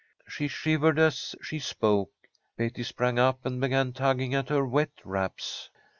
She 0.27 0.47
shivered 0.47 0.97
as 0.97 1.35
she 1.43 1.59
spoke. 1.59 2.09
Betty 2.57 2.81
sprang 2.81 3.19
up 3.19 3.45
and 3.45 3.61
began 3.61 3.93
tugging 3.93 4.33
at 4.33 4.49
her 4.49 4.65
wet 4.65 4.89
wraps. 5.05 5.69